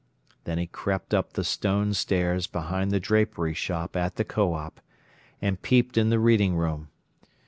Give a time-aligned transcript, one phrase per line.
[0.45, 4.81] Then he crept up the stone stairs behind the drapery shop at the Co op.,
[5.43, 6.89] and peeped in the reading room.